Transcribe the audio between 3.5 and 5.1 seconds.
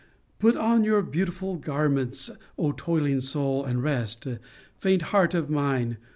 and rest!" Faint